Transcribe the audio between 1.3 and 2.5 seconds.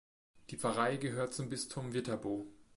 zum Bistum Viterbo.